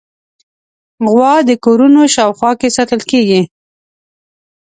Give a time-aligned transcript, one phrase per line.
[1.13, 3.41] غوا د کورونو شاوخوا کې ساتل کېږي.